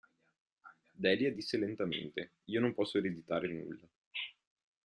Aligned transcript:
Delia 0.95 1.29
disse 1.31 1.57
lentamente: 1.57 2.31
Io 2.45 2.59
non 2.59 2.73
posso 2.73 2.97
ereditare 2.97 3.47
nulla. 3.49 3.87